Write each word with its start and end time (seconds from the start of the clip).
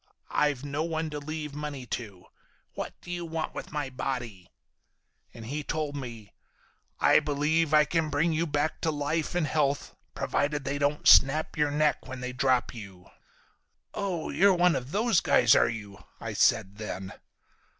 I've 0.31 0.65
no 0.65 0.81
one 0.81 1.11
to 1.11 1.19
leave 1.19 1.53
money 1.53 1.85
to. 1.85 2.25
What 2.73 2.99
do 3.01 3.11
you 3.11 3.23
want 3.23 3.53
with 3.53 3.71
my 3.71 3.91
body?' 3.91 4.49
And 5.31 5.45
he 5.45 5.61
told 5.63 5.95
me, 5.95 6.33
'I 6.99 7.19
believe 7.19 7.71
I 7.71 7.85
can 7.85 8.09
bring 8.09 8.33
you 8.33 8.47
back 8.47 8.81
to 8.81 8.89
life 8.89 9.35
and 9.35 9.45
health, 9.45 9.95
provided 10.15 10.63
they 10.65 10.79
don't 10.79 11.07
snap 11.07 11.55
your 11.55 11.69
neck 11.69 12.07
when 12.07 12.19
they 12.19 12.33
drop 12.33 12.73
you.' 12.73 13.11
'Oh, 13.93 14.31
you're 14.31 14.55
one 14.55 14.75
of 14.75 14.89
those 14.91 15.19
guys, 15.19 15.53
are 15.55 15.69
you?' 15.69 16.03
I 16.19 16.33
said 16.33 16.79
then. 16.79 17.13